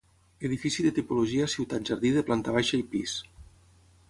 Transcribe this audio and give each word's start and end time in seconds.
Edifici 0.47 0.85
de 0.85 0.93
tipologia 0.99 1.51
ciutat-jardí 1.57 2.13
de 2.19 2.27
planta 2.31 2.57
baixa 2.59 2.81
i 2.85 2.91
pis. 2.97 3.19